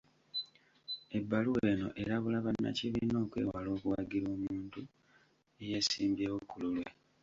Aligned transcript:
Ebbaluwa 1.17 1.61
eno 1.73 1.87
erabula 2.01 2.37
bannakibiina 2.45 3.15
okwewala 3.25 3.69
okuwagira 3.75 4.27
omuntu 4.35 4.79
eyeesimbyewo 5.61 6.39
ku 6.49 6.55
lulwe. 6.61 6.87